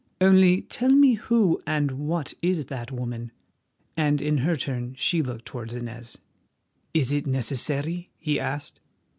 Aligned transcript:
"Only 0.19 0.63
tell 0.63 0.89
me 0.91 1.13
who 1.13 1.61
and 1.67 1.91
what 1.91 2.33
is 2.41 2.65
that 2.65 2.91
woman?" 2.91 3.31
and 3.95 4.19
in 4.19 4.39
her 4.39 4.55
turn 4.57 4.95
she 4.97 5.21
looked 5.21 5.45
towards 5.45 5.75
Inez. 5.75 6.17
"Is 6.91 7.11
it 7.11 7.27
necessary?" 7.27 8.09
he 8.17 8.39
asked. 8.39 8.79